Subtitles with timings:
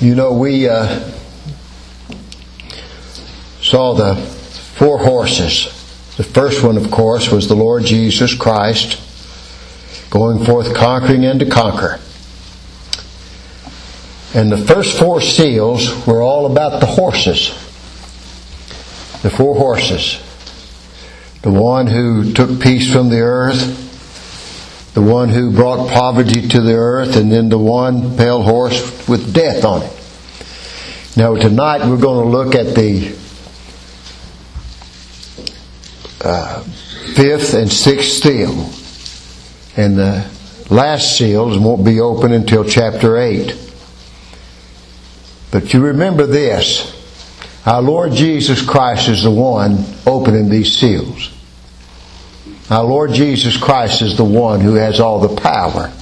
[0.00, 0.86] You know, we uh,
[3.60, 5.64] saw the four horses.
[6.16, 8.98] The first one, of course, was the Lord Jesus Christ
[10.08, 12.00] going forth conquering and to conquer.
[14.32, 17.50] And the first four seals were all about the horses.
[19.22, 20.18] The four horses.
[21.42, 23.88] The one who took peace from the earth,
[24.94, 29.32] the one who brought poverty to the earth, and then the one pale horse with
[29.32, 29.99] death on it.
[31.16, 33.08] Now, tonight we're going to look at the
[36.22, 36.62] uh,
[37.14, 38.70] fifth and sixth seal.
[39.76, 40.30] And the
[40.70, 43.56] last seals won't be open until chapter 8.
[45.50, 46.96] But you remember this
[47.66, 51.32] our Lord Jesus Christ is the one opening these seals.
[52.70, 55.92] Our Lord Jesus Christ is the one who has all the power.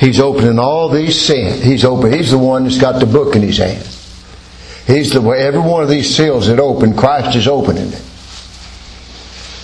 [0.00, 1.62] He's opening all these sins.
[1.62, 2.14] He's open.
[2.14, 3.95] He's the one that's got the book in his hand.
[4.86, 8.02] He's the way every one of these seals that open, Christ is opening it.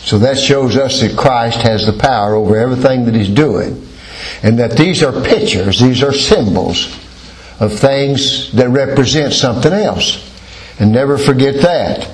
[0.05, 3.87] So that shows us that Christ has the power over everything that he's doing.
[4.43, 6.87] And that these are pictures, these are symbols
[7.61, 10.29] of things that represent something else.
[10.81, 12.11] And never forget that.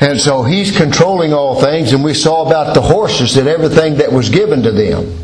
[0.00, 4.12] And so he's controlling all things, and we saw about the horses that everything that
[4.12, 5.18] was given to them.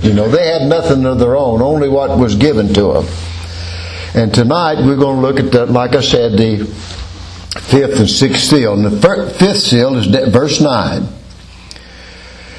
[0.00, 3.06] You know, they had nothing of their own, only what was given to them.
[4.14, 8.44] And tonight we're going to look at that, like I said, the fifth and sixth
[8.44, 8.74] seal.
[8.74, 11.08] And the fifth seal is verse 9.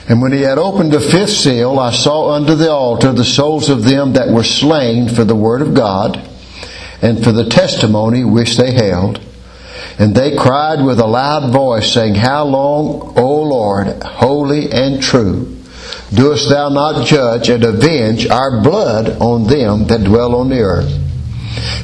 [0.09, 3.69] And when he had opened the fifth seal, I saw under the altar the souls
[3.69, 6.17] of them that were slain for the word of God
[7.03, 9.21] and for the testimony which they held.
[9.99, 15.55] And they cried with a loud voice, saying, How long, O Lord, holy and true,
[16.11, 21.02] doest thou not judge and avenge our blood on them that dwell on the earth?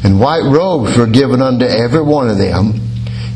[0.04, 2.82] And white robes were given unto every one of them.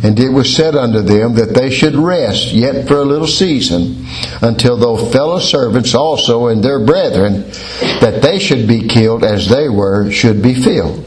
[0.03, 4.05] And it was said unto them that they should rest yet for a little season,
[4.41, 7.43] until those fellow servants also and their brethren,
[8.01, 11.05] that they should be killed as they were, should be filled.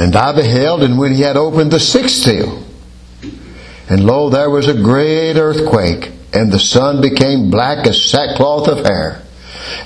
[0.00, 2.64] And I beheld, and when he had opened the sixth seal,
[3.88, 8.84] and lo, there was a great earthquake, and the sun became black as sackcloth of
[8.84, 9.22] hair,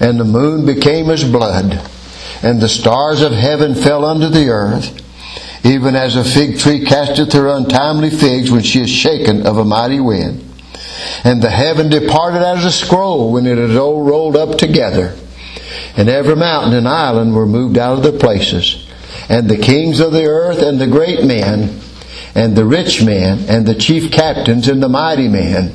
[0.00, 1.86] and the moon became as blood,
[2.42, 5.04] and the stars of heaven fell unto the earth,
[5.64, 9.64] even as a fig tree casteth her untimely figs when she is shaken of a
[9.64, 10.44] mighty wind.
[11.24, 15.16] And the heaven departed as a scroll when it is all rolled up together.
[15.96, 18.88] And every mountain and island were moved out of their places
[19.28, 21.80] and the kings of the earth, and the great men,
[22.34, 25.74] and the rich men, and the chief captains, and the mighty men,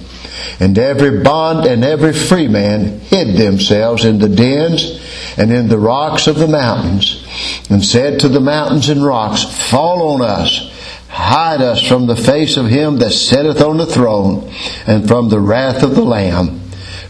[0.60, 5.00] and every bond and every free man hid themselves in the dens
[5.38, 7.26] and in the rocks of the mountains,
[7.70, 10.72] and said to the mountains and rocks, Fall on us,
[11.10, 14.52] hide us from the face of him that sitteth on the throne,
[14.88, 16.60] and from the wrath of the Lamb.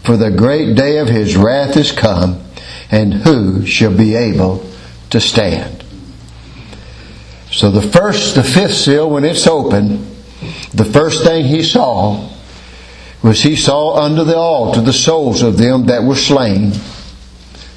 [0.02, 2.44] For the great day of his wrath is come,
[2.90, 4.64] and who shall be able
[5.10, 5.82] to stand?
[7.50, 10.06] So the first, the fifth seal, when it's open,
[10.72, 12.30] the first thing he saw
[13.22, 16.72] was he saw under the altar the souls of them that were slain.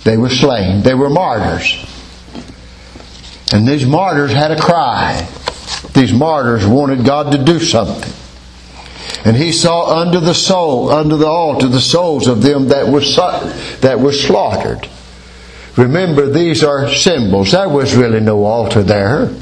[0.07, 0.83] They were slain.
[0.83, 1.85] They were martyrs.
[3.51, 5.27] And these martyrs had a cry.
[5.93, 8.13] These martyrs wanted God to do something.
[9.25, 13.01] And he saw under the soul, under the altar, the souls of them that were
[13.81, 14.87] that were slaughtered.
[15.75, 17.51] Remember, these are symbols.
[17.51, 19.35] There was really no altar there.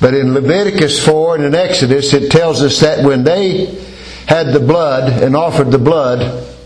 [0.00, 3.66] But in Leviticus 4 and in Exodus, it tells us that when they
[4.26, 6.56] had the blood and offered the blood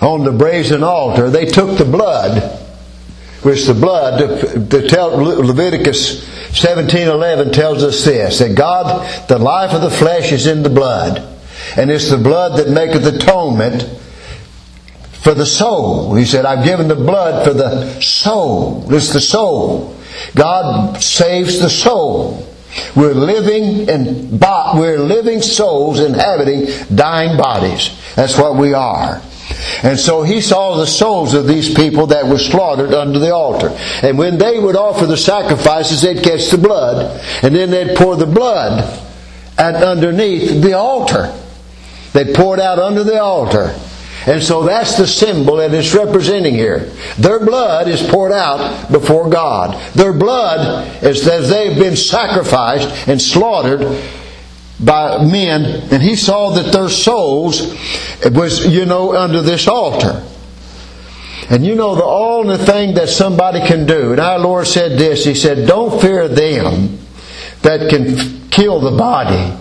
[0.00, 2.42] on the brazen altar, they took the blood,
[3.42, 9.82] which the blood, to, tell, Leviticus 17:11 tells us this: that God, the life of
[9.82, 11.22] the flesh is in the blood,
[11.76, 13.84] and it's the blood that maketh atonement
[15.22, 16.14] for the soul.
[16.14, 18.84] He said, "I've given the blood for the soul.
[18.90, 19.94] It's the soul."
[20.34, 22.46] God saves the soul.
[22.94, 24.40] We're living and
[24.74, 27.90] we're living souls inhabiting dying bodies.
[28.14, 29.20] That's what we are.
[29.82, 33.70] And so he saw the souls of these people that were slaughtered under the altar.
[34.02, 38.16] And when they would offer the sacrifices, they'd catch the blood, and then they'd pour
[38.16, 39.02] the blood
[39.58, 41.34] and underneath the altar.
[42.12, 43.74] They'd pour it out under the altar.
[44.26, 46.90] And so that's the symbol that it's representing here.
[47.16, 49.80] Their blood is poured out before God.
[49.92, 53.82] Their blood, is as they've been sacrificed and slaughtered
[54.78, 57.74] by men, and he saw that their souls
[58.24, 60.22] was, you know, under this altar.
[61.48, 65.24] And you know the only thing that somebody can do, and our Lord said this,
[65.24, 66.98] He said, Don't fear them
[67.62, 69.56] that can kill the body,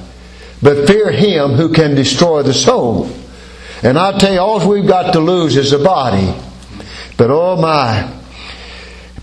[0.62, 3.10] but fear Him who can destroy the soul.
[3.84, 6.34] And I tell you, all we've got to lose is the body.
[7.18, 8.12] But oh my,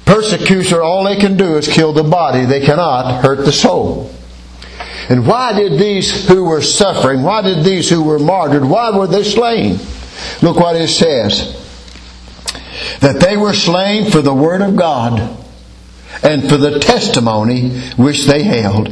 [0.04, 2.44] persecutor, all they can do is kill the body.
[2.44, 4.10] They cannot hurt the soul.
[5.08, 9.06] And why did these who were suffering, why did these who were martyred, why were
[9.06, 9.78] they slain?
[10.43, 11.58] Look what it says.
[13.00, 15.38] That they were slain for the word of God
[16.22, 18.88] and for the testimony which they held.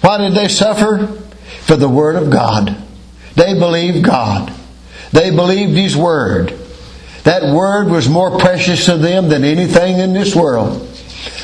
[0.00, 1.06] Why did they suffer?
[1.62, 2.76] For the word of God.
[3.34, 4.52] They believed God.
[5.12, 6.50] They believed His word.
[7.24, 10.80] That word was more precious to them than anything in this world.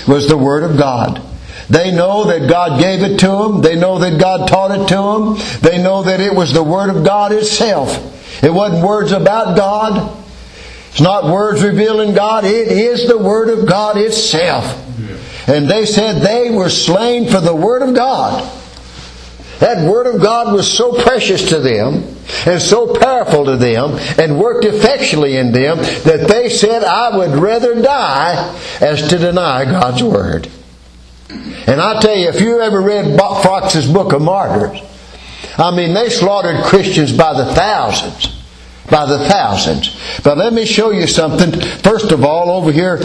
[0.09, 1.23] Was the word of God.
[1.69, 3.63] They know that God gave it to them.
[3.63, 5.61] They know that God taught it to them.
[5.61, 8.43] They know that it was the Word of God itself.
[8.43, 10.25] It wasn't words about God.
[10.91, 12.45] It's not words revealing God.
[12.45, 14.81] It is the Word of God itself.
[15.49, 18.51] And they said they were slain for the Word of God.
[19.61, 22.17] That Word of God was so precious to them
[22.47, 27.31] and so powerful to them and worked effectually in them that they said, I would
[27.39, 30.51] rather die as to deny God's Word.
[31.29, 34.81] And I tell you, if you ever read Foxe's Book of Martyrs,
[35.57, 38.43] I mean, they slaughtered Christians by the thousands.
[38.91, 39.99] By the thousands.
[40.23, 41.59] But let me show you something.
[41.79, 42.97] First of all, over here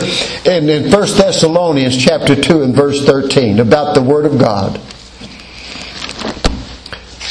[0.46, 4.78] in, in 1 Thessalonians chapter 2 and verse 13 about the Word of God.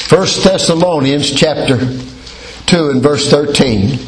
[0.09, 1.79] 1 Thessalonians chapter
[2.67, 3.99] 2 and verse 13.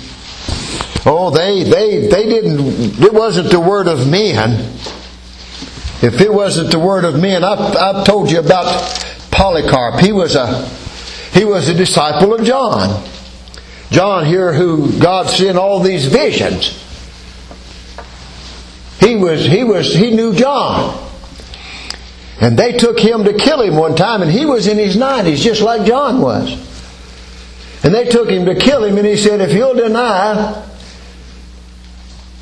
[1.04, 4.70] Oh, they, they, they didn't, it wasn't the word of men
[6.02, 8.64] if it wasn't the word of men, I've, I've told you about
[9.30, 10.00] Polycarp.
[10.00, 10.66] He was a
[11.32, 13.04] he was a disciple of John.
[13.90, 16.76] John here, who God sent all these visions.
[18.98, 21.08] He was he was he knew John.
[22.40, 25.36] And they took him to kill him one time, and he was in his 90s,
[25.36, 26.52] just like John was.
[27.84, 30.66] And they took him to kill him, and he said, If you'll deny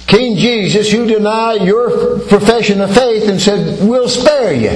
[0.08, 4.70] King Jesus, you deny your profession of faith and said, We'll spare you.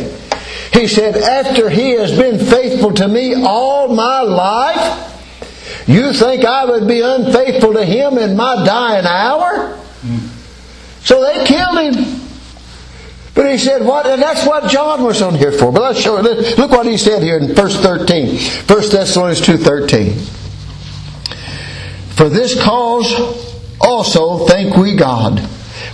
[0.75, 5.09] He said, After he has been faithful to me all my life,
[5.89, 9.79] you think I would be unfaithful to him in my dying hour?
[11.03, 12.21] So they killed him.
[13.35, 14.07] But he said, what?
[14.07, 15.73] And that's what John was on here for.
[15.73, 16.59] But let's show it.
[16.59, 18.37] Look what he said here in verse 13.
[18.37, 20.13] 1 Thessalonians 2.13.
[22.15, 23.42] For this cause
[23.83, 25.41] also thank we God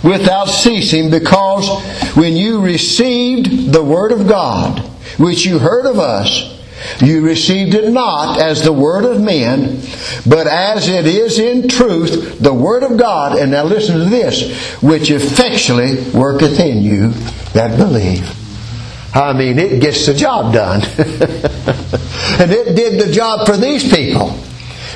[0.03, 1.67] without ceasing, because
[2.15, 4.79] when you received the Word of God,
[5.17, 6.59] which you heard of us,
[7.01, 9.81] you received it not as the word of men,
[10.25, 13.37] but as it is in truth the word of God.
[13.37, 17.09] And now listen to this, which effectually worketh in you
[17.53, 18.35] that believe.
[19.13, 20.81] I mean, it gets the job done.
[22.39, 24.37] and it did the job for these people.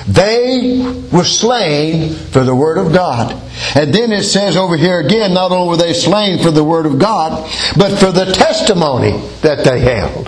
[0.08, 3.32] They were slain for the Word of God.
[3.76, 6.86] And then it says over here again, not only were they slain for the Word
[6.86, 9.12] of God, but for the testimony
[9.42, 10.28] that they held.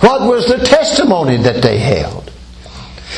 [0.00, 2.30] What was the testimony that they held?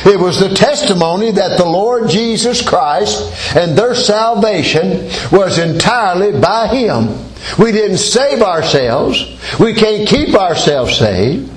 [0.05, 6.67] It was the testimony that the Lord Jesus Christ and their salvation was entirely by
[6.67, 7.07] Him.
[7.59, 9.23] We didn't save ourselves.
[9.59, 11.51] We can't keep ourselves saved.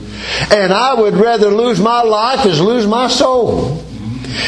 [0.53, 3.86] And I would rather lose my life as lose my soul.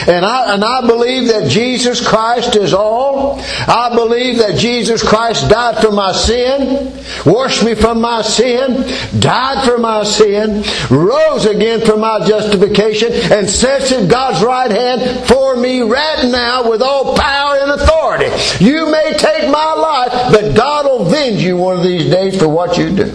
[0.07, 3.41] And I, and I believe that Jesus Christ is all.
[3.41, 6.93] I believe that Jesus Christ died for my sin,
[7.25, 8.85] washed me from my sin,
[9.21, 15.27] died for my sin, rose again for my justification, and sits at God's right hand
[15.29, 18.31] for me right now with all power and authority.
[18.65, 22.49] You may take my life, but God will avenge you one of these days for
[22.49, 23.13] what you do.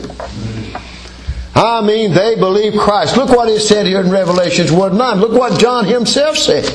[1.55, 3.15] I mean, they believe Christ.
[3.15, 5.19] Look what he said here in Revelations 1 9.
[5.19, 6.65] Look what John himself said.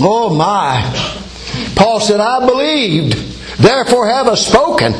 [0.00, 0.82] Oh my.
[1.76, 3.14] Paul said, I believed,
[3.58, 4.94] therefore have I spoken.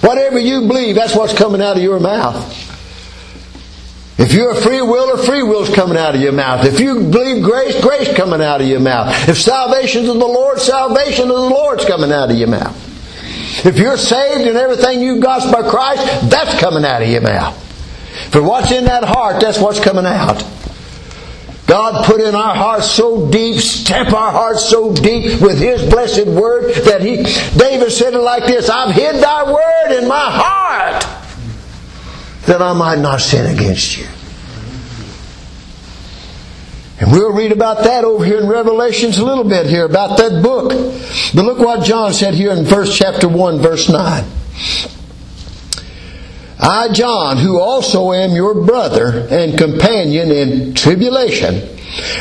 [0.00, 2.54] Whatever you believe, that's what's coming out of your mouth.
[4.18, 6.64] If you're a free will, or free will's coming out of your mouth.
[6.64, 9.28] If you believe grace, grace coming out of your mouth.
[9.28, 12.87] If salvation's of the Lord, salvation of the Lord's coming out of your mouth.
[13.64, 17.56] If you're saved and everything you've got by Christ, that's coming out of your mouth.
[18.30, 20.44] For what's in that heart, that's what's coming out.
[21.66, 26.26] God put in our hearts so deep, stamp our hearts so deep with His blessed
[26.26, 27.16] word that He,
[27.58, 31.02] David said it like this, I've hid thy word in my heart
[32.46, 34.06] that I might not sin against you.
[37.00, 40.42] And we'll read about that over here in Revelations a little bit here about that
[40.42, 40.70] book.
[41.34, 44.24] But look what John said here in verse chapter 1 verse 9.
[46.60, 51.54] I, John, who also am your brother and companion in tribulation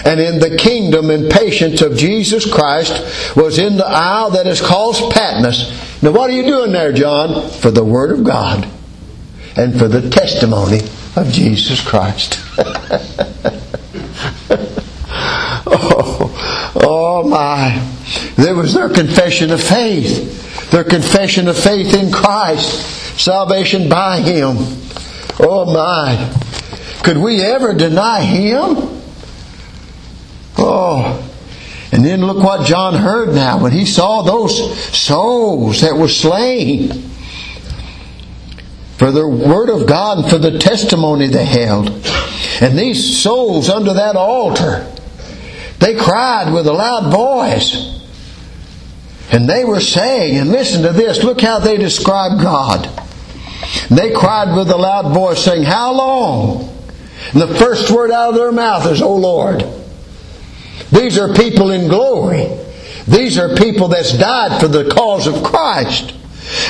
[0.06, 4.62] and in the kingdom and patience of Jesus Christ, was in the isle that is
[4.62, 6.04] called Patmos.
[6.04, 7.50] Now, what are you doing there, John?
[7.50, 8.70] For the Word of God
[9.58, 10.82] and for the testimony
[11.16, 12.40] of Jesus Christ.
[15.80, 17.84] oh, oh my.
[18.36, 20.70] There was their confession of faith.
[20.72, 23.20] Their confession of faith in Christ.
[23.20, 24.56] Salvation by Him.
[25.40, 26.34] Oh my.
[27.04, 29.02] Could we ever deny Him?
[30.58, 31.24] Oh.
[31.92, 36.90] And then look what John heard now when he saw those souls that were slain
[38.98, 41.90] for the Word of God and for the testimony they held.
[42.62, 44.92] And these souls under that altar,
[45.80, 47.94] they cried with a loud voice.
[49.32, 52.90] And they were saying, and listen to this, look how they describe God.
[53.90, 56.70] They cried with a loud voice, saying, How long?
[57.34, 59.66] And the first word out of their mouth is, O Lord.
[60.92, 62.48] These are people in glory.
[63.08, 66.14] These are people that's died for the cause of Christ.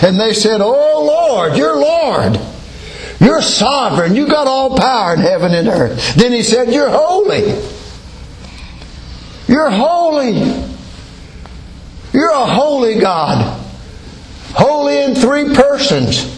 [0.04, 2.40] And they said, Oh Lord, you're Lord.
[3.20, 4.16] You're sovereign.
[4.16, 6.16] You got all power in heaven and earth.
[6.16, 7.77] Then he said, You're holy.
[9.48, 10.34] You're holy.
[12.14, 13.64] You're a holy God.
[14.54, 16.36] Holy in three persons.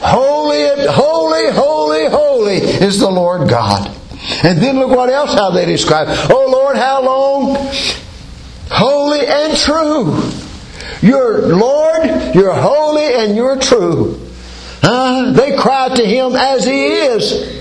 [0.00, 3.90] Holy, holy, holy, holy is the Lord God.
[4.42, 6.08] And then look what else how they describe.
[6.30, 7.56] Oh Lord, how long?
[8.70, 10.30] Holy and true.
[11.02, 14.20] You're Lord, you're holy, and you're true.
[14.82, 17.53] They cry to him as he is.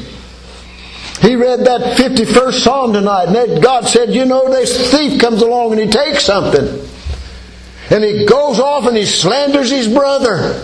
[1.23, 5.71] He read that 51st Psalm tonight, and God said, You know, this thief comes along
[5.71, 6.85] and he takes something.
[7.89, 10.61] And he goes off and he slanders his brother.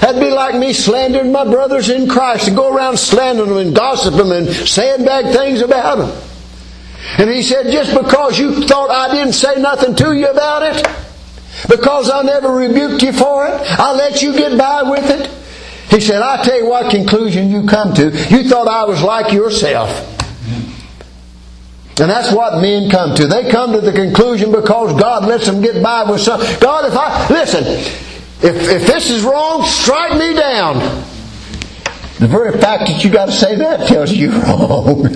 [0.00, 3.76] That'd be like me slandering my brothers in Christ and go around slandering them and
[3.76, 6.28] gossiping them and saying bad things about them.
[7.18, 10.86] And he said, just because you thought I didn't say nothing to you about it,
[11.68, 15.30] because I never rebuked you for it, I let you get by with it.
[15.90, 18.10] He said, I tell you what conclusion you come to.
[18.28, 19.88] You thought I was like yourself.
[22.00, 23.26] And that's what men come to.
[23.26, 26.60] They come to the conclusion because God lets them get by with something.
[26.60, 30.76] God, if I, listen, if, if this is wrong, strike me down.
[32.20, 35.02] The very fact that you got to say that tells you wrong.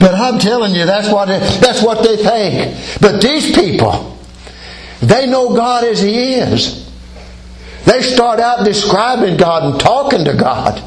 [0.00, 3.00] but I'm telling you, that's what, it, that's what they think.
[3.00, 4.18] But these people,
[5.00, 6.85] they know God as He is.
[7.86, 10.82] They start out describing God and talking to God.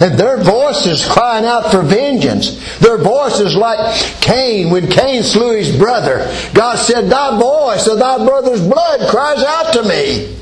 [0.00, 2.78] And their voice is crying out for vengeance.
[2.78, 6.18] Their voice is like Cain when Cain slew his brother.
[6.54, 10.36] God said, Thy voice of thy brother's blood cries out to me.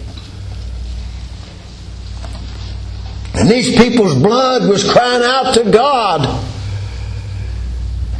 [3.34, 6.44] And these people's blood was crying out to God.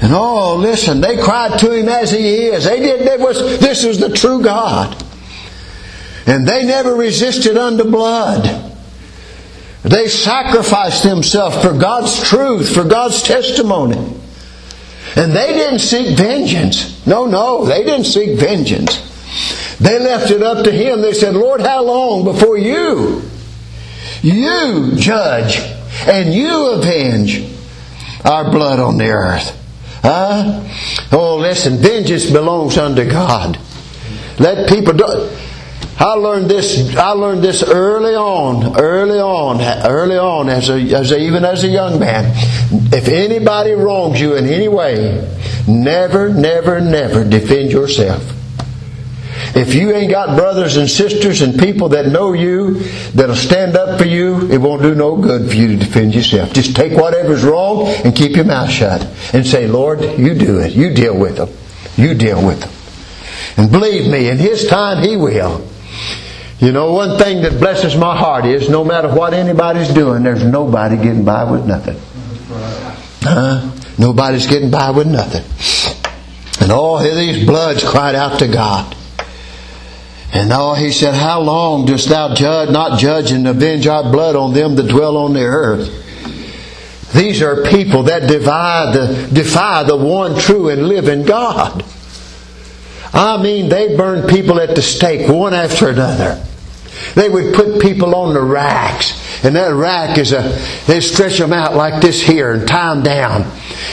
[0.00, 2.64] And oh, listen, they cried to him as he is.
[2.64, 3.06] They did.
[3.06, 5.04] They was, this is the true God.
[6.28, 8.75] And they never resisted unto blood.
[9.82, 13.97] They sacrificed themselves for God's truth, for God's testimony.
[15.16, 17.06] And they didn't seek vengeance.
[17.06, 19.06] No, no, they didn't seek vengeance.
[19.78, 21.00] They left it up to Him.
[21.00, 23.23] They said, Lord, how long before you,
[24.20, 25.56] you judge
[26.06, 27.50] and you avenge
[28.26, 29.54] our blood on the earth?
[30.02, 30.62] Huh?
[31.11, 33.58] Oh, listen, vengeance belongs unto God.
[34.38, 35.30] Let people do.
[36.00, 36.96] I learned this.
[36.96, 41.64] I learned this early on, early on, early on, as a, as a, even as
[41.64, 42.32] a young man.
[42.92, 45.28] If anybody wrongs you in any way,
[45.66, 48.22] never, never, never defend yourself.
[49.56, 52.74] If you ain't got brothers and sisters and people that know you,
[53.14, 56.52] that'll stand up for you, it won't do no good for you to defend yourself.
[56.52, 59.02] Just take whatever's wrong and keep your mouth shut
[59.32, 60.72] and say, Lord, you do it.
[60.72, 61.48] You deal with them.
[61.96, 62.70] You deal with them.
[63.56, 65.66] And believe me, in His time, He will.
[66.60, 70.44] You know, one thing that blesses my heart is no matter what anybody's doing, there's
[70.44, 71.96] nobody getting by with nothing.
[73.24, 75.44] Uh, nobody's getting by with nothing.
[76.60, 78.96] And all these bloods cried out to God.
[80.32, 84.36] And oh, he said, How long dost thou judge, not judge and avenge our blood
[84.36, 85.88] on them that dwell on the earth?
[87.14, 91.84] These are people that defy the, defy the one true and living God.
[93.12, 96.44] I mean, they burn people at the stake one after another.
[97.14, 99.44] They would put people on the racks.
[99.44, 100.42] And that rack is a,
[100.86, 103.42] they stretch them out like this here and tie them down.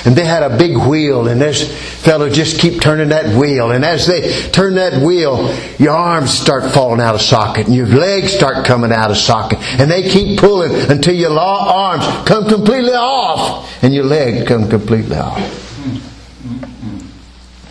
[0.05, 3.71] And they had a big wheel and this fellow just keep turning that wheel.
[3.71, 7.87] And as they turn that wheel, your arms start falling out of socket and your
[7.87, 9.59] legs start coming out of socket.
[9.79, 15.17] And they keep pulling until your arms come completely off and your legs come completely
[15.17, 15.64] off.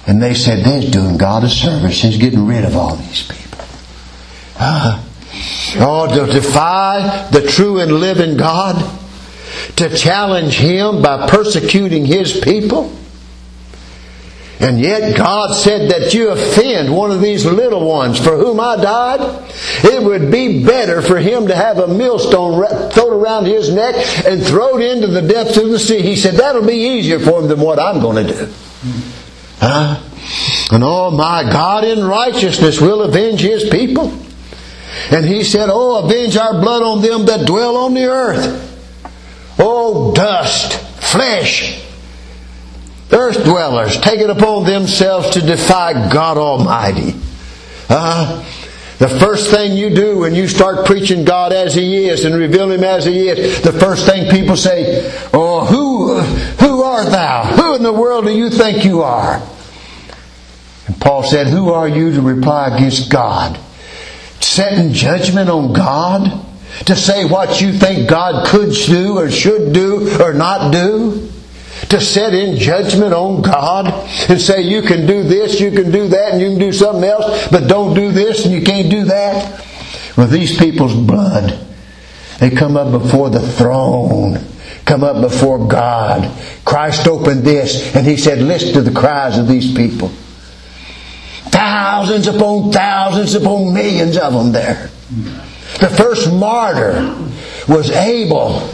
[0.06, 2.02] And they said, they're doing God a service.
[2.02, 3.64] He's getting rid of all these people.
[4.56, 5.02] Uh,
[5.78, 8.76] oh, to defy the true and living God,
[9.76, 12.94] to challenge Him by persecuting His people.
[14.60, 18.76] And yet God said that you offend one of these little ones for whom I
[18.76, 19.52] died.
[19.82, 24.42] It would be better for him to have a millstone thrown around his neck and
[24.42, 26.02] thrown into the depths of the sea.
[26.02, 28.52] He said that'll be easier for him than what I'm going to do.
[29.58, 30.00] Huh?
[30.72, 34.12] And oh my God in righteousness will avenge his people.
[35.10, 38.70] And he said, Oh, avenge our blood on them that dwell on the earth.
[39.58, 41.82] Oh, dust, flesh,
[43.12, 47.14] earth dwellers, take it upon themselves to defy God Almighty.
[47.88, 48.44] Uh,
[48.98, 52.70] the first thing you do when you start preaching God as He is and reveal
[52.70, 56.20] Him as He is, the first thing people say, Oh, who,
[56.64, 57.44] who art thou?
[57.44, 59.42] Who in the world do you think you are?
[60.86, 63.58] And Paul said, Who are you to reply against God?
[64.40, 66.46] Setting judgment on God?
[66.86, 71.32] To say what you think God could do or should do or not do?
[71.94, 73.86] To set in judgment on God
[74.28, 77.04] and say you can do this, you can do that, and you can do something
[77.04, 79.64] else, but don't do this and you can't do that?
[80.16, 81.56] With these people's blood,
[82.40, 84.44] they come up before the throne
[84.84, 86.30] come up before God.
[86.64, 90.08] Christ opened this and he said, Listen to the cries of these people.
[91.48, 94.90] Thousands upon thousands upon millions of them there.
[95.80, 97.16] The first martyr
[97.68, 98.68] was Abel.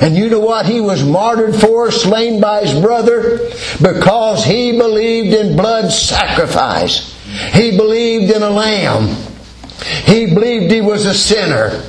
[0.00, 3.38] And you know what he was martyred for, slain by his brother?
[3.80, 7.12] Because he believed in blood sacrifice.
[7.52, 9.16] He believed in a lamb.
[10.04, 11.82] He believed he was a sinner.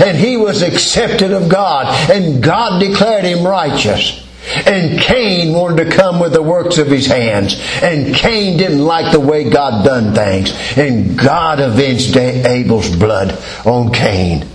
[0.00, 2.10] And he was accepted of God.
[2.10, 4.24] And God declared him righteous.
[4.66, 7.60] And Cain wanted to come with the works of his hands.
[7.82, 10.52] And Cain didn't like the way God done things.
[10.76, 14.46] And God avenged Abel's blood on Cain.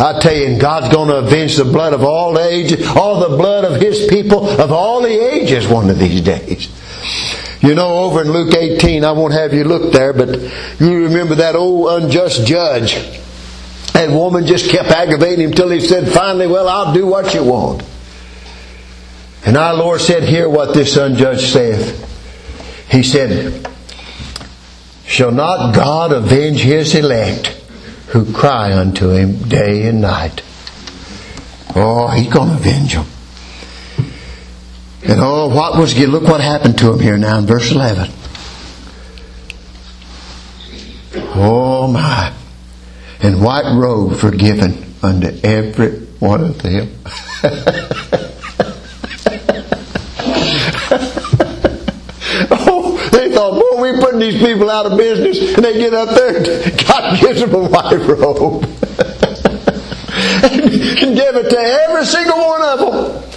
[0.00, 3.36] I tell you, and God's going to avenge the blood of all ages, all the
[3.36, 6.68] blood of His people of all the ages one of these days.
[7.60, 10.40] You know, over in Luke 18, I won't have you look there, but
[10.80, 12.94] you remember that old unjust judge.
[13.92, 17.44] That woman just kept aggravating him till he said, finally, well, I'll do what you
[17.44, 17.82] want.
[19.44, 22.86] And our Lord said, Hear what this unjudged saith.
[22.90, 23.68] He said,
[25.06, 27.59] Shall not God avenge his elect
[28.10, 30.42] who cry unto him day and night?
[31.74, 33.06] Oh, he's going to avenge them.
[35.02, 38.10] And oh, what was, look what happened to him here now in verse 11.
[41.34, 42.32] Oh my.
[43.22, 46.90] And white robe forgiven unto every one of them.
[53.80, 56.42] we putting these people out of business and they get up there
[56.84, 58.64] God gives them a white robe.
[60.42, 63.30] and give it to every single one of them.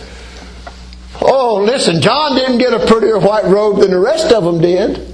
[1.21, 5.13] Oh, listen, John didn't get a prettier white robe than the rest of them did.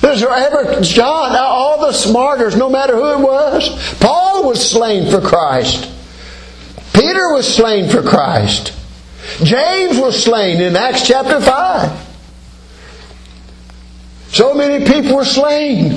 [0.00, 3.98] There's ever John, all the martyrs, no matter who it was.
[3.98, 5.90] Paul was slain for Christ.
[6.92, 8.72] Peter was slain for Christ.
[9.42, 12.05] James was slain in Acts chapter 5.
[14.36, 15.92] So many people were slain.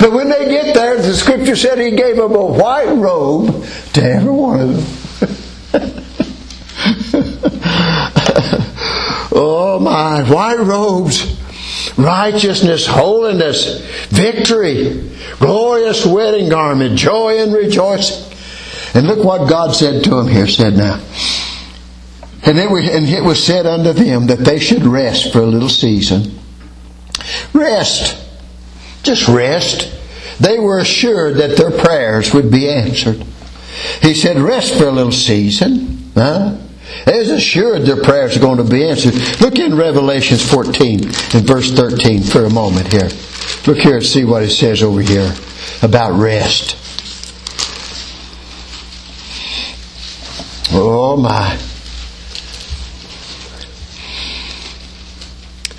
[0.00, 4.02] But when they get there, the scripture said he gave them a white robe to
[4.02, 6.04] every one of them.
[9.30, 11.40] oh my, white robes,
[11.96, 18.36] righteousness, holiness, victory, glorious wedding garment, joy and rejoicing.
[18.94, 21.00] And look what God said to him here, said now.
[22.42, 25.46] And it, was, and it was said unto them that they should rest for a
[25.46, 26.36] little season
[27.52, 28.24] Rest.
[29.02, 29.94] Just rest.
[30.40, 33.24] They were assured that their prayers would be answered.
[34.02, 36.10] He said, rest for a little season.
[36.14, 36.58] Huh?
[37.04, 39.14] They was assured their prayers are going to be answered.
[39.40, 43.08] Look in Revelations 14 and verse 13 for a moment here.
[43.66, 45.32] Look here and see what it says over here
[45.82, 46.76] about rest.
[50.72, 51.58] Oh my.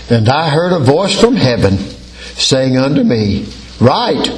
[0.10, 3.48] And I heard a voice from heaven saying unto me,
[3.80, 4.32] Write.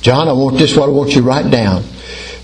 [0.00, 1.82] John, I want this what I want you to write down.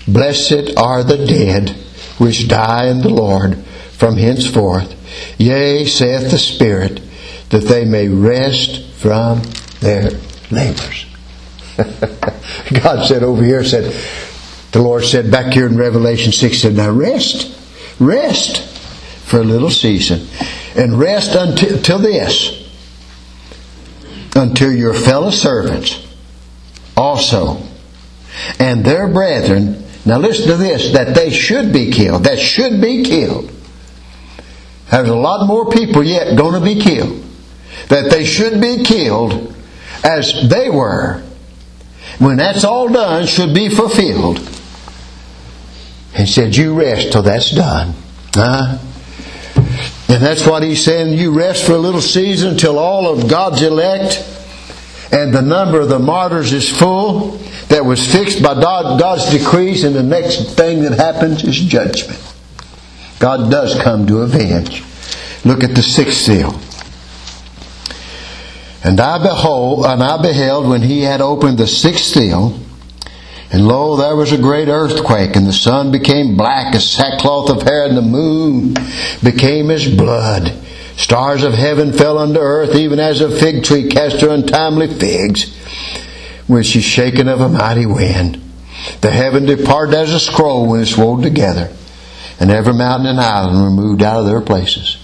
[0.07, 1.69] Blessed are the dead
[2.17, 3.57] which die in the Lord
[3.93, 4.93] from henceforth.
[5.39, 7.01] Yea, saith the Spirit,
[7.49, 9.41] that they may rest from
[9.79, 10.09] their
[10.51, 11.05] labors.
[12.83, 13.93] God said over here, said,
[14.71, 17.55] the Lord said back here in Revelation 6, said, now rest,
[17.99, 18.67] rest
[19.25, 20.27] for a little season,
[20.75, 22.59] and rest until, until this,
[24.35, 26.07] until your fellow servants
[26.97, 27.61] also,
[28.59, 33.03] and their brethren, now listen to this, that they should be killed, that should be
[33.03, 33.51] killed.
[34.89, 37.23] There's a lot more people yet going to be killed.
[37.89, 39.55] That they should be killed
[40.03, 41.23] as they were.
[42.19, 44.37] When that's all done, should be fulfilled.
[46.15, 47.95] And said, You rest till that's done.
[48.35, 48.77] Huh?
[50.13, 51.17] And that's what he's saying.
[51.17, 54.23] You rest for a little season until all of God's elect
[55.11, 57.31] and the number of the martyrs is full
[57.69, 62.19] that was fixed by God's decrees, and the next thing that happens is judgment.
[63.17, 64.83] God does come to avenge.
[65.45, 66.59] Look at the sixth seal.
[68.83, 72.59] And I behold, and I beheld when he had opened the sixth seal,
[73.53, 77.61] and lo, there was a great earthquake, and the sun became black as sackcloth of
[77.61, 78.73] hair, and the moon
[79.23, 80.51] became as blood.
[80.97, 85.55] Stars of heaven fell unto earth, even as a fig tree cast her untimely figs,
[86.47, 88.41] when she's shaken of a mighty wind.
[89.01, 91.71] The heaven departed as a scroll when it's rolled together,
[92.39, 94.97] and every mountain and island were moved out of their places.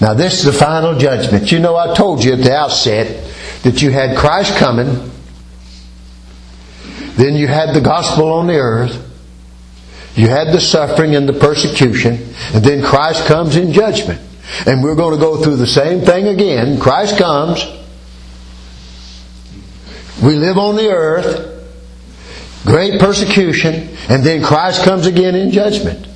[0.00, 1.52] Now, this is the final judgment.
[1.52, 5.12] You know, I told you at the outset that you had Christ coming
[7.16, 9.10] then you had the gospel on the earth.
[10.16, 12.34] You had the suffering and the persecution.
[12.52, 14.20] And then Christ comes in judgment.
[14.66, 16.78] And we're going to go through the same thing again.
[16.78, 17.64] Christ comes.
[20.22, 21.50] We live on the earth.
[22.64, 23.96] Great persecution.
[24.08, 26.06] And then Christ comes again in judgment.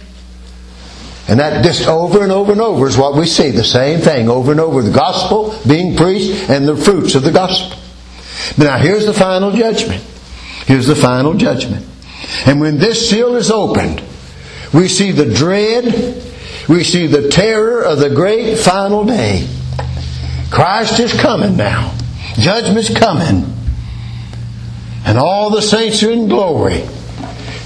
[1.28, 3.50] And that just over and over and over is what we see.
[3.50, 4.80] The same thing over and over.
[4.82, 7.78] The gospel being preached and the fruits of the gospel.
[8.56, 10.02] Now here's the final judgment.
[10.68, 11.86] Here's the final judgment.
[12.44, 14.02] And when this seal is opened,
[14.74, 15.86] we see the dread,
[16.68, 19.48] we see the terror of the great final day.
[20.50, 21.96] Christ is coming now.
[22.34, 23.50] Judgment's coming.
[25.06, 26.82] And all the saints are in glory.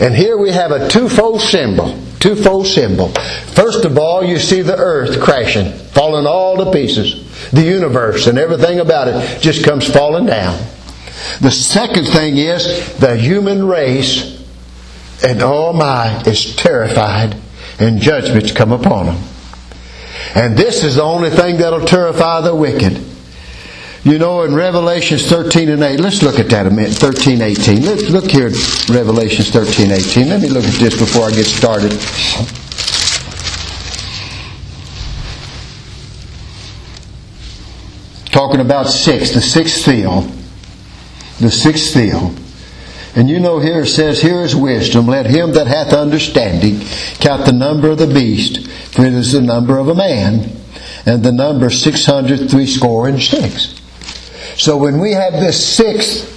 [0.00, 2.00] And here we have a twofold symbol.
[2.20, 3.08] Twofold symbol.
[3.08, 7.50] First of all, you see the earth crashing, falling all to pieces.
[7.50, 10.56] The universe and everything about it just comes falling down.
[11.40, 14.40] The second thing is the human race,
[15.24, 17.36] and oh my, is terrified,
[17.78, 19.24] and judgments come upon them.
[20.34, 23.00] And this is the only thing that'll terrify the wicked.
[24.04, 27.82] You know, in Revelations 13 and 8, let's look at that a minute, 13, 18.
[27.82, 30.28] Let's look here at Revelations 13, 18.
[30.28, 31.92] Let me look at this before I get started.
[38.32, 40.28] Talking about six, the sixth seal
[41.42, 42.34] the sixth seal.
[43.14, 45.06] And you know here it says, Here is wisdom.
[45.06, 46.80] Let him that hath understanding
[47.20, 50.50] count the number of the beast, for it is the number of a man,
[51.04, 53.78] and the number six hundred three score and six.
[54.56, 56.28] So when we have this sixth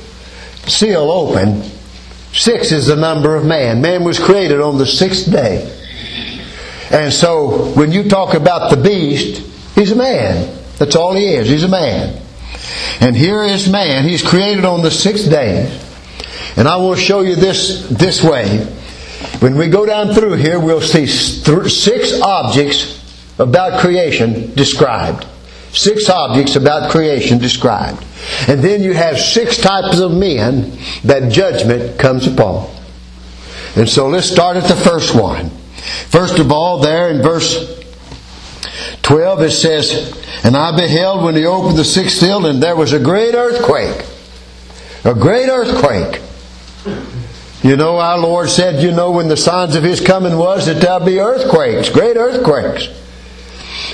[0.68, 1.64] seal open,
[2.34, 3.82] six is the number of man.
[3.82, 5.72] Man was created on the sixth day.
[6.92, 9.42] And so when you talk about the beast,
[9.76, 10.58] he's a man.
[10.78, 11.48] That's all he is.
[11.48, 12.25] He's a man.
[13.00, 14.08] And here is man.
[14.08, 15.80] He's created on the sixth day.
[16.58, 18.60] And I will show you this this way.
[19.40, 23.02] When we go down through here, we'll see six objects
[23.38, 25.26] about creation described.
[25.72, 28.06] Six objects about creation described.
[28.48, 32.74] And then you have six types of men that judgment comes upon.
[33.76, 35.50] And so let's start at the first one.
[36.08, 37.75] First of all, there in verse
[39.06, 42.92] 12 it says, And I beheld when he opened the sixth seal, and there was
[42.92, 44.04] a great earthquake.
[45.04, 46.22] A great earthquake.
[47.62, 50.82] You know, our Lord said, you know, when the signs of His coming was that
[50.82, 52.88] there'll be earthquakes, great earthquakes.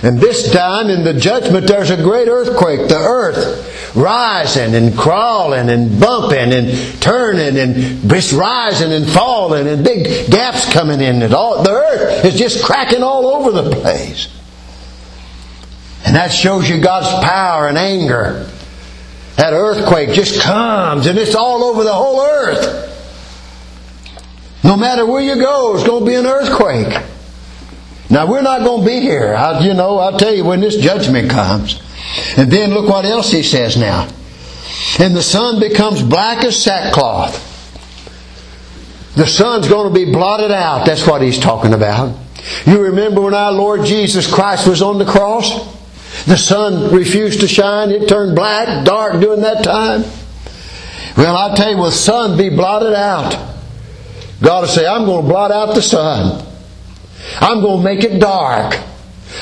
[0.01, 2.87] And this time in the judgment, there's a great earthquake.
[2.87, 9.83] The earth rising and crawling and bumping and turning and just rising and falling and
[9.83, 11.33] big gaps coming in it.
[11.33, 14.29] All the earth is just cracking all over the place.
[16.05, 18.47] And that shows you God's power and anger.
[19.35, 22.89] That earthquake just comes and it's all over the whole earth.
[24.63, 27.03] No matter where you go, it's going to be an earthquake.
[28.09, 29.33] Now we're not going to be here.
[29.33, 31.81] I, you know, I'll tell you when this judgment comes.
[32.37, 34.09] And then look what else he says now.
[34.99, 37.47] And the sun becomes black as sackcloth.
[39.15, 40.85] The sun's going to be blotted out.
[40.85, 42.17] That's what he's talking about.
[42.65, 45.80] You remember when our Lord Jesus Christ was on the cross?
[46.25, 47.89] The sun refused to shine.
[47.89, 50.03] It turned black, dark during that time.
[51.17, 53.31] Well, I tell you, will the sun be blotted out?
[54.41, 56.45] God will say, I'm going to blot out the sun.
[57.39, 58.75] I'm going to make it dark.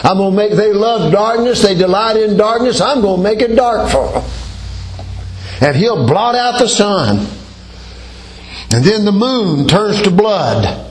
[0.03, 3.41] I'm going to make, they love darkness, they delight in darkness, I'm going to make
[3.41, 4.31] it dark for them.
[5.61, 7.27] And He'll blot out the sun.
[8.71, 10.88] And then the moon turns to blood.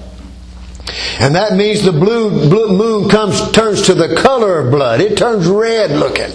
[1.20, 5.00] And that means the blue, blue moon comes, turns to the color of blood.
[5.00, 6.32] It turns red looking.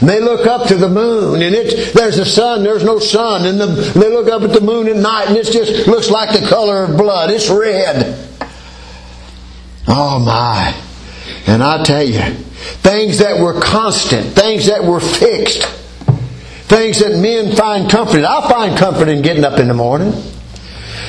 [0.00, 3.46] And they look up to the moon, and it there's the sun, there's no sun,
[3.46, 6.38] and the, they look up at the moon at night, and it just looks like
[6.38, 7.30] the color of blood.
[7.30, 8.14] It's red.
[9.88, 10.74] Oh my!
[11.46, 15.62] And I tell you, things that were constant, things that were fixed,
[16.66, 18.24] things that men find comfort in.
[18.24, 20.12] I find comfort in getting up in the morning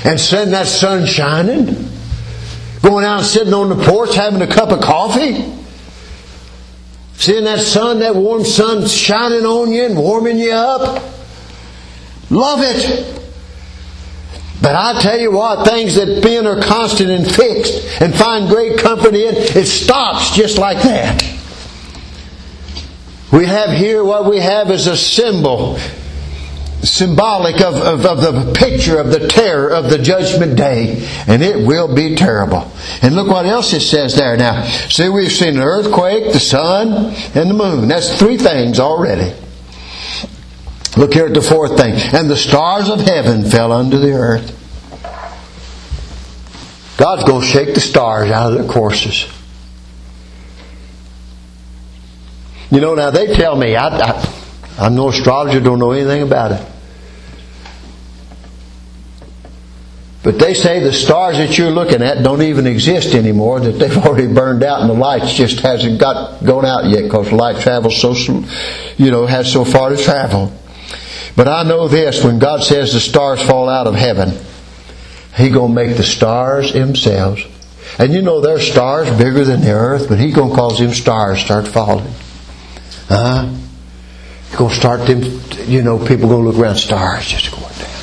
[0.06, 1.90] and seeing that sun shining,
[2.88, 5.54] going out and sitting on the porch having a cup of coffee.
[7.16, 11.04] Seeing that sun, that warm sun shining on you and warming you up.
[12.30, 13.14] Love it.
[14.62, 18.80] But I tell you what, things that men are constant and fixed and find great
[18.80, 21.22] comfort in, it stops just like that.
[23.34, 25.78] We have here what we have is a symbol
[26.88, 31.66] symbolic of, of, of, the picture of the terror of the judgment day, and it
[31.66, 32.72] will be terrible.
[33.02, 34.38] And look what else it says there.
[34.38, 37.88] Now, see, we've seen an earthquake, the sun, and the moon.
[37.88, 39.36] That's three things already.
[40.98, 41.94] Look here at the fourth thing.
[41.94, 44.54] And the stars of heaven fell unto the earth.
[46.98, 49.28] God's going to shake the stars out of their courses.
[52.72, 54.34] You know, now they tell me, I, I
[54.80, 56.77] I'm no astrologer, don't know anything about it.
[60.28, 63.98] But they say the stars that you're looking at don't even exist anymore, that they've
[64.06, 68.02] already burned out and the lights just hasn't got gone out yet because light travels
[68.02, 68.14] so,
[68.98, 70.52] you know, has so far to travel.
[71.38, 74.38] But I know this, when God says the stars fall out of heaven,
[75.38, 77.46] He gonna make the stars themselves.
[77.98, 81.40] And you know there's stars bigger than the earth, but He gonna cause them stars
[81.40, 82.14] start falling.
[84.58, 85.24] Going to start them,
[85.70, 88.02] you know, people to look around, stars just going down.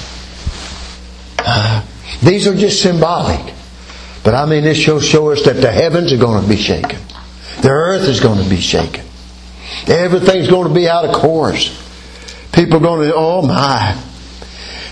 [1.39, 1.83] Uh,
[2.23, 3.55] these are just symbolic.
[4.23, 6.99] But I mean, this shows show us that the heavens are going to be shaken.
[7.61, 9.05] The earth is going to be shaken.
[9.87, 11.81] Everything's going to be out of course.
[12.53, 14.01] People are going to, oh my.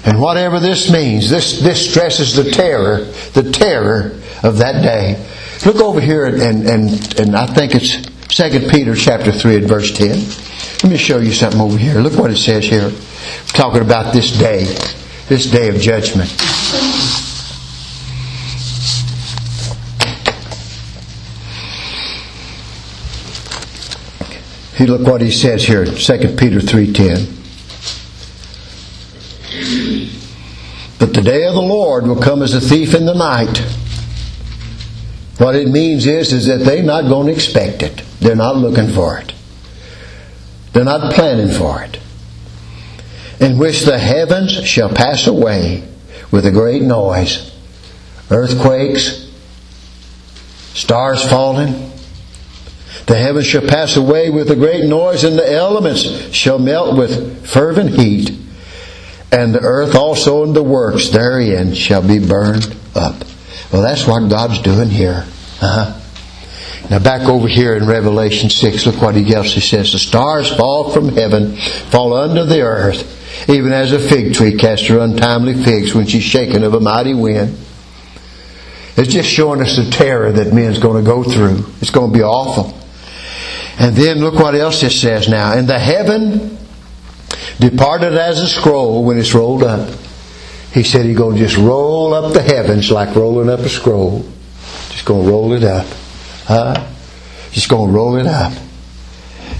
[0.04, 3.04] And whatever this means, this, this stresses the terror,
[3.34, 5.24] the terror of that day.
[5.64, 9.68] Look over here and, and, and, and I think it's 2 Peter chapter 3 and
[9.68, 10.08] verse 10.
[10.82, 12.00] Let me show you something over here.
[12.00, 12.90] Look what it says here.
[13.48, 14.64] talking about this day,
[15.28, 16.61] this day of judgment.
[24.82, 27.28] He look what he says here, 2 Peter 3:10.
[30.98, 33.62] But the day of the Lord will come as a thief in the night.
[35.38, 38.02] What it means is, is that they're not going to expect it.
[38.18, 39.32] They're not looking for it.
[40.72, 42.00] They're not planning for it.
[43.38, 45.84] In which the heavens shall pass away
[46.32, 47.52] with a great noise,
[48.32, 49.30] earthquakes,
[50.74, 51.91] stars falling.
[53.06, 57.46] The heavens shall pass away with a great noise, and the elements shall melt with
[57.46, 58.30] fervent heat,
[59.32, 63.24] and the earth also and the works therein shall be burned up.
[63.72, 65.24] Well, that's what God's doing here.
[65.60, 65.98] Uh-huh.
[66.90, 69.92] Now back over here in Revelation 6, look what he else he says.
[69.92, 74.86] The stars fall from heaven, fall under the earth, even as a fig tree casts
[74.88, 77.56] her untimely figs when she's shaken of a mighty wind.
[78.96, 81.64] It's just showing us the terror that men's going to go through.
[81.80, 82.78] It's going to be awful.
[83.82, 85.58] And then look what else it says now.
[85.58, 86.56] And the heaven
[87.58, 89.92] departed as a scroll when it's rolled up.
[90.72, 94.24] He said he's going to just roll up the heavens like rolling up a scroll.
[94.90, 95.86] Just going to roll it up.
[96.44, 96.86] Huh?
[97.50, 98.52] Just going to roll it up.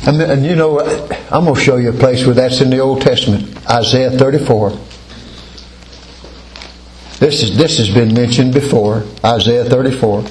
[0.07, 0.79] And, and you know,
[1.29, 4.71] I'm going to show you a place where that's in the Old Testament Isaiah 34.
[7.19, 10.25] This, is, this has been mentioned before Isaiah 34.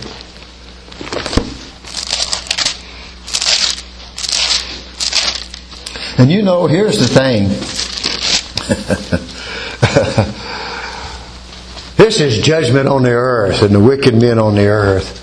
[6.17, 7.47] And you know, here's the thing.
[11.97, 15.19] this is judgment on the earth and the wicked men on the earth.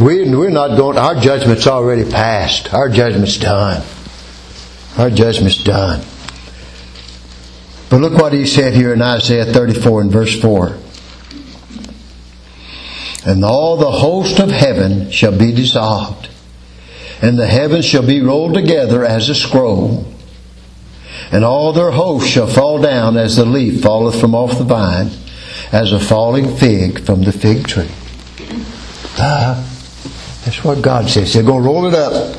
[0.00, 2.72] We, we're not going, our judgment's already passed.
[2.72, 3.84] Our judgment's done.
[4.96, 6.00] Our judgment's done.
[7.90, 10.78] But look what he said here in Isaiah 34 and verse 4.
[13.26, 16.30] And all the host of heaven shall be dissolved,
[17.22, 20.06] and the heavens shall be rolled together as a scroll,
[21.32, 25.10] and all their hosts shall fall down as the leaf falleth from off the vine,
[25.72, 27.90] as a falling fig from the fig tree.
[29.18, 29.66] Ah,
[30.44, 31.34] that's what God says.
[31.34, 32.36] They're going to roll it up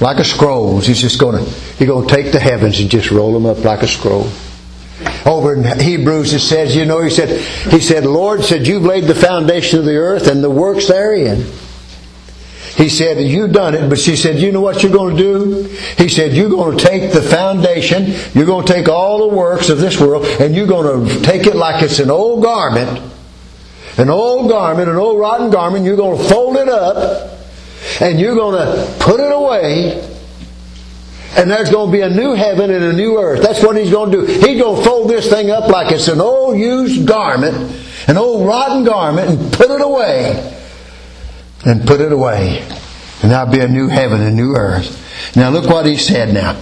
[0.00, 0.80] like a scroll.
[0.80, 3.64] He's just going to, he's going to take the heavens and just roll them up
[3.64, 4.30] like a scroll.
[5.26, 9.04] Over in Hebrews it says, you know, he said, he said, Lord said, you've laid
[9.04, 11.46] the foundation of the earth and the works therein.
[12.76, 15.62] He said, You've done it, but she said, you know what you're going to do?
[15.96, 19.68] He said, you're going to take the foundation, you're going to take all the works
[19.68, 23.00] of this world, and you're going to take it like it's an old garment,
[23.96, 27.38] an old garment, an old rotten garment, you're going to fold it up,
[28.00, 30.10] and you're going to put it away,
[31.36, 33.40] and there's going to be a new heaven and a new earth.
[33.40, 34.26] That's what he's going to do.
[34.26, 37.54] He's going to fold this thing up like it's an old used garment,
[38.08, 40.53] an old rotten garment, and put it away.
[41.64, 42.60] And put it away.
[43.22, 45.00] And there'll be a new heaven and new earth.
[45.36, 46.60] Now look what he said now.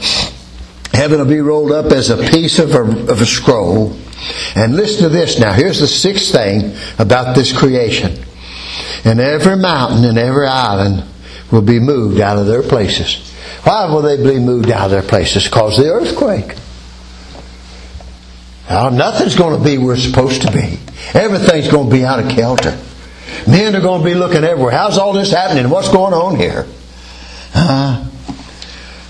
[0.92, 3.96] Heaven will be rolled up as a piece of a, of a scroll.
[4.54, 5.52] And listen to this now.
[5.52, 8.24] Here's the sixth thing about this creation.
[9.04, 11.04] And every mountain and every island
[11.50, 13.30] will be moved out of their places.
[13.64, 15.44] Why will they be moved out of their places?
[15.44, 16.56] Because the earthquake.
[18.68, 20.78] Now, nothing's going to be where it's supposed to be.
[21.14, 22.78] Everything's going to be out of kilter.
[23.46, 24.72] Men are going to be looking everywhere.
[24.72, 25.68] How's all this happening?
[25.68, 26.66] What's going on here?
[27.55, 28.09] Uh,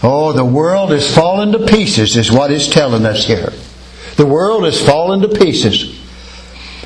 [0.02, 3.52] oh, the world is falling to pieces, is what it's telling us here.
[4.16, 6.00] The world is falling to pieces.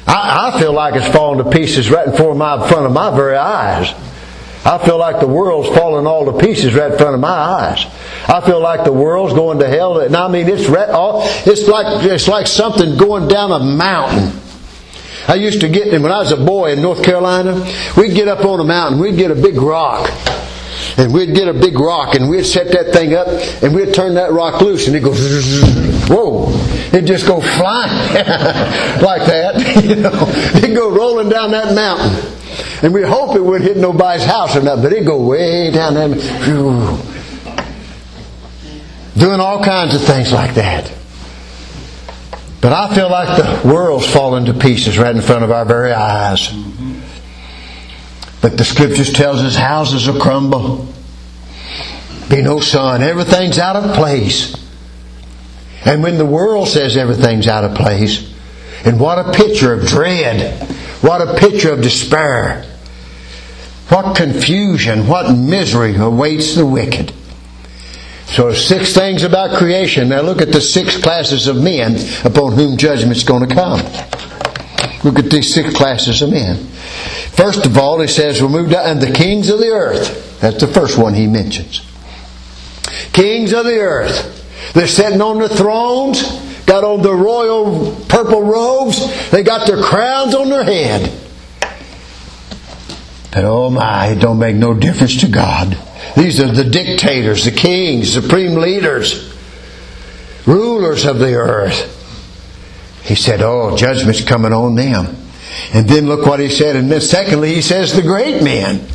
[0.07, 2.93] I, I feel like it's falling to pieces right in front of my, front of
[2.93, 3.95] my very eyes.
[4.65, 7.87] I feel like the world's falling all to pieces right in front of my eyes.
[8.29, 10.01] I feel like the world's going to hell.
[10.01, 10.89] And I mean, it's right,
[11.47, 14.41] it's like it's like something going down a mountain.
[15.29, 17.55] I used to get, them when I was a boy in North Carolina,
[17.97, 20.11] we'd get up on a mountain, we'd get a big rock.
[20.99, 23.29] And we'd get a big rock and we'd set that thing up
[23.63, 25.19] and we'd turn that rock loose and it goes,
[26.09, 26.49] whoa,
[26.89, 27.93] it'd just go flying
[29.03, 29.57] like that.
[29.87, 32.33] You know, it'd go rolling down that mountain.
[32.83, 35.95] And we hope it wouldn't hit nobody's house or nothing, but it'd go way down
[35.95, 36.09] there.
[39.17, 40.96] Doing all kinds of things like that.
[42.67, 45.93] But I feel like the world's falling to pieces right in front of our very
[45.93, 46.49] eyes.
[48.43, 50.93] But the scriptures tells us houses will crumble.
[52.29, 53.05] Be no sun.
[53.05, 54.57] Everything's out of place.
[55.85, 58.35] And when the world says everything's out of place,
[58.85, 60.61] and what a picture of dread.
[61.03, 62.65] What a picture of despair.
[63.91, 67.13] What confusion, what misery awaits the wicked.
[68.27, 70.09] So, six things about creation.
[70.09, 73.81] Now, look at the six classes of men upon whom judgment's going to come.
[75.05, 76.57] Look at these six classes of men.
[77.37, 80.41] First of all, he says, "We moved out, and the kings of the earth.
[80.41, 81.81] That's the first one he mentions.
[83.13, 84.73] Kings of the earth.
[84.75, 86.23] They're sitting on their thrones,
[86.67, 91.13] got on their royal purple robes, they got their crowns on their head.
[93.33, 95.79] But oh my, it don't make no difference to God.
[96.17, 99.37] These are the dictators, the kings, supreme leaders,
[100.47, 101.93] rulers of the earth.
[103.05, 105.15] He said, Oh, judgment's coming on them.
[105.75, 106.75] And then look what he said.
[106.75, 108.87] And then secondly, he says the great men,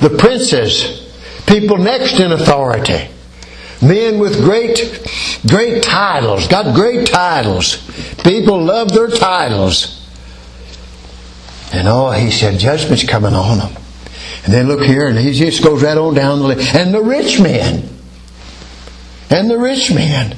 [0.00, 1.12] the princes,
[1.46, 3.08] people next in authority,
[3.82, 5.04] men with great,
[5.48, 7.76] great titles, got great titles.
[8.22, 9.98] People love their titles.
[11.72, 13.82] And oh, he said, judgment's coming on them.
[14.44, 16.74] And then look here, and he just goes right on down the list.
[16.74, 17.88] And the rich men.
[19.30, 20.36] And the rich men.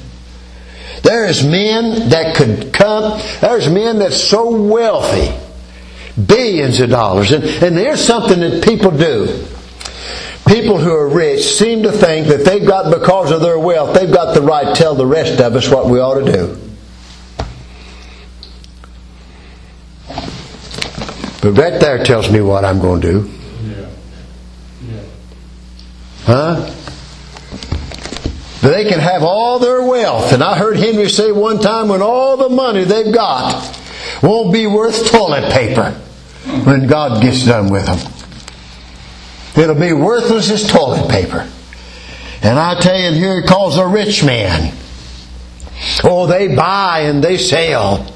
[1.01, 5.35] There's men that could come, there's men that's so wealthy,
[6.19, 7.31] billions of dollars.
[7.31, 9.45] And, and there's something that people do.
[10.47, 14.11] People who are rich seem to think that they've got, because of their wealth, they've
[14.11, 16.61] got the right to tell the rest of us what we ought to do.
[21.41, 23.31] But right there tells me what I'm going to do.
[26.25, 26.71] Huh?
[28.67, 30.33] They can have all their wealth.
[30.33, 33.79] And I heard Henry say one time when all the money they've got
[34.23, 35.91] won't be worth toilet paper
[36.63, 37.99] when God gets done with them.
[39.55, 41.47] It'll be worthless as toilet paper.
[42.41, 44.75] And I tell you, here he calls a rich man.
[46.03, 48.11] Oh, they buy and they sell.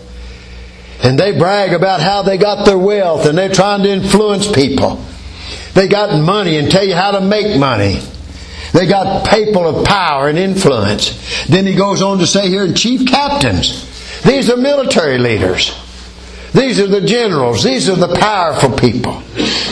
[1.03, 5.03] And they brag about how they got their wealth and they're trying to influence people.
[5.73, 8.01] They got money and tell you how to make money.
[8.73, 11.47] They got people of power and influence.
[11.47, 13.85] Then he goes on to say here, chief captains.
[14.21, 15.75] These are military leaders.
[16.53, 17.63] These are the generals.
[17.63, 19.21] These are the powerful people.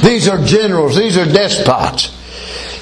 [0.04, 0.96] These are generals.
[0.96, 2.14] These are despots.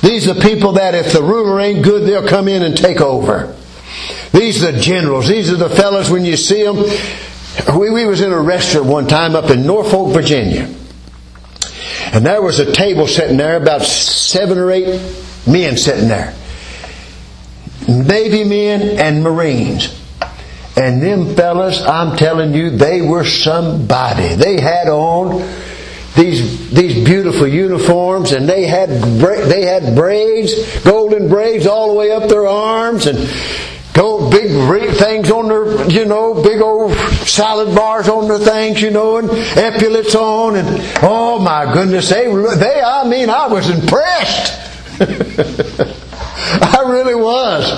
[0.02, 3.56] These are people that if the ruler ain't good, they'll come in and take over.
[4.32, 5.28] These are the generals.
[5.28, 6.78] These are the fellows when you see them.
[7.78, 10.70] We, we was in a restaurant one time up in Norfolk, Virginia.
[12.16, 14.88] And there was a table sitting there, about seven or eight
[15.46, 16.34] men sitting there.
[17.90, 20.02] Navy men and Marines.
[20.78, 24.36] And them fellas, I'm telling you, they were somebody.
[24.36, 25.42] They had on
[26.16, 32.12] these these beautiful uniforms, and they had they had braids, golden braids all the way
[32.12, 33.18] up their arms, and
[33.96, 34.52] gold big
[34.98, 36.94] things on their, you know, big old
[37.26, 40.68] salad bars on their things, you know, and epaulets on, and
[41.02, 44.62] oh my goodness, they they I mean, I was impressed.
[46.62, 47.72] I really was.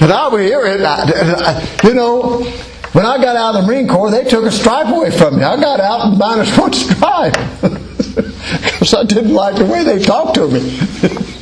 [0.00, 2.44] And I was here, and I, you know,
[2.92, 5.44] when I got out of the Marine Corps, they took a stripe away from me.
[5.44, 7.34] I got out and minus one stripe.
[7.60, 10.78] Because I didn't like the way they talked to me.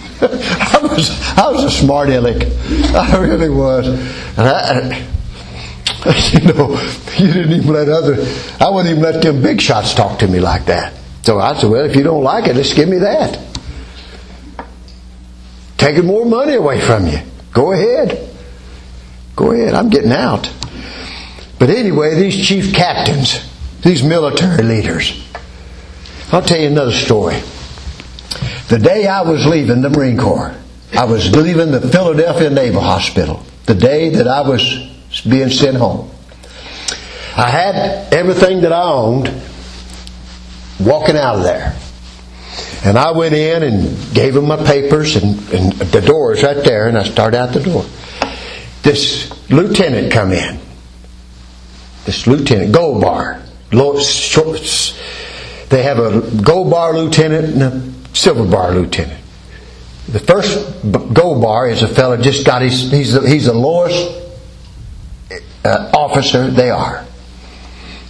[0.23, 2.43] I was I was a smart aleck.
[2.95, 3.87] I really was.
[3.87, 5.07] And I,
[6.33, 6.81] you know,
[7.19, 8.15] you didn't even let other
[8.61, 10.95] I wouldn't even let them big shots talk to me like that.
[11.23, 13.39] So I said, Well, if you don't like it, just give me that.
[15.77, 17.19] Taking more money away from you.
[17.53, 18.31] Go ahead.
[19.35, 20.51] Go ahead, I'm getting out.
[21.59, 23.39] But anyway, these chief captains,
[23.83, 25.23] these military leaders,
[26.33, 27.41] I'll tell you another story.
[28.69, 30.55] The day I was leaving the Marine Corps,
[30.93, 36.11] I was leaving the Philadelphia Naval Hospital, the day that I was being sent home.
[37.37, 39.29] I had everything that I owned
[40.81, 41.77] walking out of there.
[42.85, 46.65] And I went in and gave them my papers, and, and the door is right
[46.65, 47.85] there, and I started out the door
[48.87, 50.61] this lieutenant come in.
[52.05, 53.43] This lieutenant, gold bar.
[53.71, 53.77] They
[55.83, 57.71] have a gold bar lieutenant and a
[58.17, 59.23] silver bar lieutenant.
[60.09, 64.23] The first gold bar is a fellow just got his, he's the, he's the lowest
[65.65, 67.05] uh, officer they are.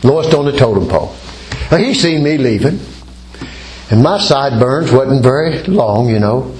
[0.02, 1.14] Lowest on the totem pole.
[1.70, 2.80] Now he seen me leaving.
[3.90, 6.54] And my sideburns wasn't very long, you know.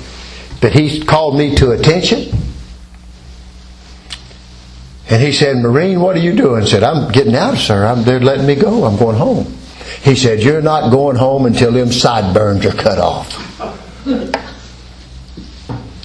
[0.61, 2.37] But he called me to attention
[5.09, 6.63] and he said, Marine, what are you doing?
[6.63, 7.87] I said, I'm getting out, sir.
[7.87, 8.85] I'm, they're letting me go.
[8.85, 9.57] I'm going home.
[10.03, 13.35] He said, You're not going home until them sideburns are cut off.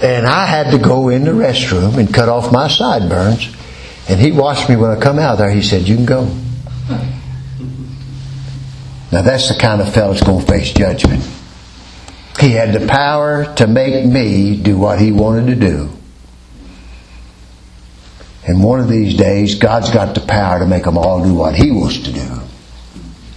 [0.01, 3.55] And I had to go in the restroom and cut off my sideburns.
[4.09, 5.51] And he watched me when I come out there.
[5.51, 6.25] He said, You can go.
[9.11, 11.23] Now that's the kind of fellow that's going to face judgment.
[12.39, 15.91] He had the power to make me do what he wanted to do.
[18.47, 21.53] And one of these days, God's got the power to make them all do what
[21.53, 22.41] He wants to do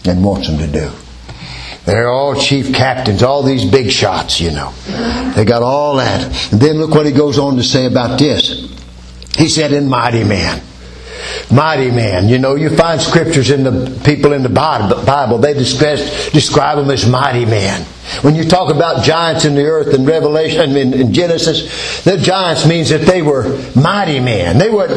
[0.06, 0.90] and wants them to do.
[1.84, 4.72] They're all chief captains, all these big shots, you know.
[5.36, 6.52] They got all that.
[6.52, 8.70] And then look what he goes on to say about this.
[9.36, 10.62] He said, in mighty man.
[11.50, 12.28] Mighty man.
[12.28, 17.08] You know, you find scriptures in the people in the Bible, they describe, them as
[17.08, 17.82] mighty men.
[18.22, 22.66] When you talk about giants in the earth in Revelation, in, in Genesis, the giants
[22.66, 24.58] means that they were mighty men.
[24.58, 24.88] They were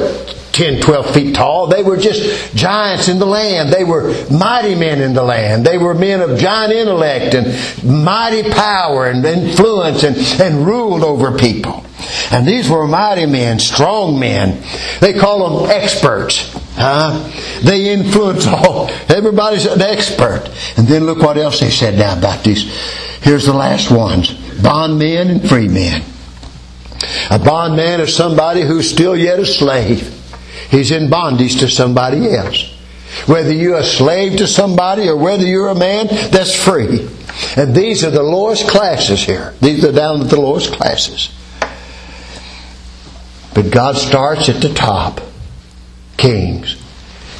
[0.57, 1.67] 10, 12 feet tall.
[1.67, 3.71] They were just giants in the land.
[3.71, 5.65] They were mighty men in the land.
[5.65, 11.38] They were men of giant intellect and mighty power and influence and, and ruled over
[11.38, 11.86] people.
[12.32, 14.64] And these were mighty men, strong men.
[14.99, 16.53] They call them experts.
[16.76, 17.32] Huh?
[17.64, 18.89] They influence all.
[19.10, 20.49] Everybody's an expert.
[20.78, 22.64] And then look what else they said now about these.
[23.22, 24.34] Here's the last ones.
[24.62, 26.03] Bondmen and free men.
[27.30, 30.14] A bondman is somebody who's still yet a slave.
[30.70, 32.74] He's in bondage to somebody else.
[33.26, 37.08] Whether you're a slave to somebody or whether you're a man that's free.
[37.55, 39.53] And these are the lowest classes here.
[39.62, 41.32] These are down at the lowest classes.
[43.58, 45.20] But God starts at the top,
[46.16, 46.80] kings,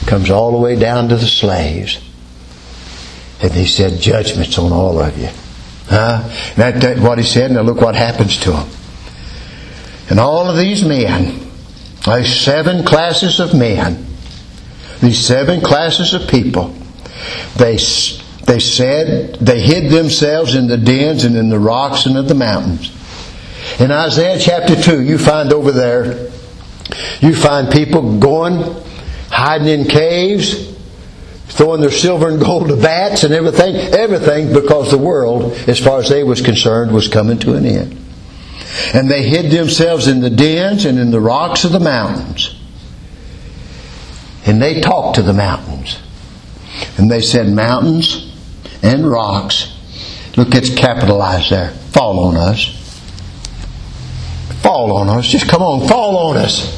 [0.08, 2.04] comes all the way down to the slaves.
[3.40, 5.30] And he said, judgments on all of you.
[5.86, 6.28] Huh?
[6.56, 8.68] That, that what he said, now look what happens to them.
[10.10, 11.52] And all of these men,
[12.08, 14.08] these seven classes of men,
[15.00, 16.74] these seven classes of people,
[17.58, 17.74] they,
[18.48, 22.34] they said, they hid themselves in the dens and in the rocks and in the
[22.34, 22.97] mountains.
[23.80, 26.30] In Isaiah chapter 2, you find over there,
[27.20, 28.64] you find people going,
[29.30, 30.76] hiding in caves,
[31.50, 36.00] throwing their silver and gold to bats and everything, everything because the world, as far
[36.00, 38.00] as they was concerned, was coming to an end.
[38.94, 42.60] And they hid themselves in the dens and in the rocks of the mountains.
[44.46, 46.00] And they talked to the mountains.
[46.98, 48.34] And they said, Mountains
[48.82, 49.74] and rocks.
[50.38, 51.72] Look, it's capitalized there.
[51.72, 52.87] Fall on us.
[54.62, 55.28] Fall on us.
[55.28, 56.76] Just come on, fall on us.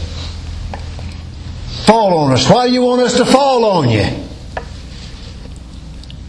[1.85, 2.49] Fall on us.
[2.49, 4.05] Why do you want us to fall on you?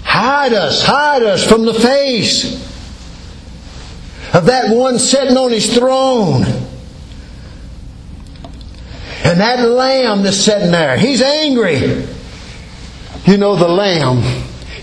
[0.03, 2.55] Hide us, hide us from the face
[4.35, 6.45] of that one sitting on his throne.
[9.23, 12.07] And that lamb that's sitting there, he's angry.
[13.27, 14.23] You know, the lamb,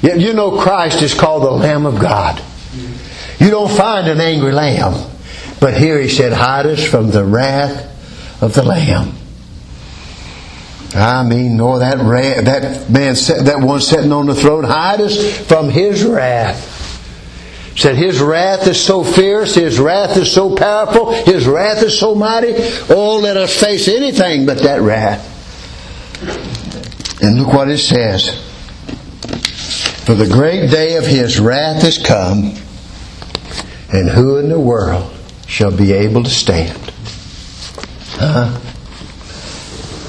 [0.02, 2.42] you know, Christ is called the Lamb of God.
[3.40, 4.94] You don't find an angry lamb.
[5.60, 7.94] But here he said, hide us from the wrath
[8.42, 9.14] of the lamb.
[10.96, 15.38] I mean, nor that ra- that man, that one sitting on the throne, hide us
[15.48, 16.76] from his wrath.
[17.76, 22.16] Said his wrath is so fierce, his wrath is so powerful, his wrath is so
[22.16, 22.54] mighty.
[22.90, 25.34] Oh, let us face anything but that wrath.
[27.22, 28.44] And look what it says.
[30.06, 32.56] For the great day of his wrath is come,
[33.92, 35.17] and who in the world
[35.48, 36.78] shall be able to stand?
[38.20, 38.60] Huh?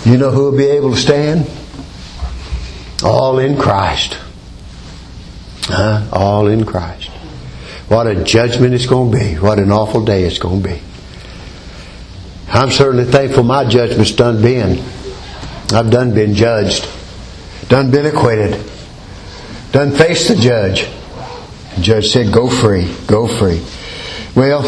[0.04, 1.48] You know who will be able to stand?
[3.02, 4.18] All in Christ.
[5.62, 6.08] Huh?
[6.12, 7.10] All in Christ.
[7.88, 9.34] What a judgment it's going to be.
[9.34, 10.80] What an awful day it's going to be.
[12.50, 14.78] I'm certainly thankful my judgment's done been.
[15.72, 16.88] I've done been judged.
[17.68, 18.52] Done been acquitted.
[19.70, 20.86] Done faced the judge.
[21.76, 22.92] The judge said, go free.
[23.06, 23.62] Go free.
[24.34, 24.62] Well,